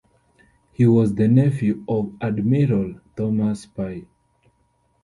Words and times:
He 0.71 0.87
was 0.87 1.13
the 1.13 1.27
nephew 1.27 1.83
of 1.87 2.15
Admiral 2.21 2.99
Thomas 3.15 3.67
Pye. 3.67 4.07